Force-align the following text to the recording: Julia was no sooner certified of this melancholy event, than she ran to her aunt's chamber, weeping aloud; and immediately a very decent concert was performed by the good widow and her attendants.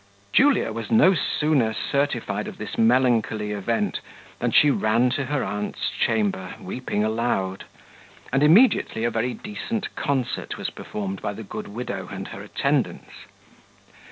Julia 0.33 0.73
was 0.73 0.89
no 0.89 1.13
sooner 1.13 1.75
certified 1.75 2.47
of 2.47 2.57
this 2.57 2.75
melancholy 2.75 3.51
event, 3.51 3.99
than 4.39 4.49
she 4.49 4.71
ran 4.71 5.11
to 5.11 5.25
her 5.25 5.43
aunt's 5.43 5.91
chamber, 5.91 6.55
weeping 6.59 7.03
aloud; 7.03 7.65
and 8.33 8.41
immediately 8.41 9.03
a 9.03 9.11
very 9.11 9.35
decent 9.35 9.93
concert 9.95 10.57
was 10.57 10.71
performed 10.71 11.21
by 11.21 11.33
the 11.33 11.43
good 11.43 11.67
widow 11.67 12.07
and 12.07 12.29
her 12.29 12.41
attendants. 12.41 13.27